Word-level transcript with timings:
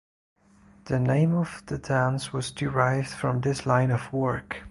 The 0.85 0.99
name 0.99 1.35
of 1.35 1.61
the 1.67 1.77
dance 1.77 2.33
was 2.33 2.49
derived 2.49 3.09
from 3.09 3.41
this 3.41 3.67
line 3.67 3.91
of 3.91 4.11
work. 4.11 4.57